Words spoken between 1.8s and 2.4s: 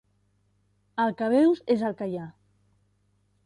el que hi ha.